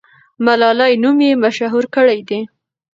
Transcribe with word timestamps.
ملالۍ 0.45 0.93
نوم 1.03 1.17
یې 1.27 1.31
مشهور 1.43 1.85
کړی 1.95 2.19
دی. 2.29 2.41